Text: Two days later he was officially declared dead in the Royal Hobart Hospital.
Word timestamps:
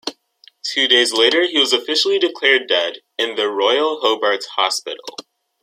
Two 0.63 0.87
days 0.87 1.13
later 1.13 1.45
he 1.47 1.59
was 1.59 1.73
officially 1.73 2.17
declared 2.17 2.67
dead 2.67 3.01
in 3.19 3.35
the 3.35 3.49
Royal 3.51 3.99
Hobart 3.99 4.43
Hospital. 4.55 5.13